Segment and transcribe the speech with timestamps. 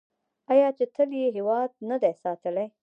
[0.51, 2.65] آیا چې تل یې هیواد نه دی ساتلی؟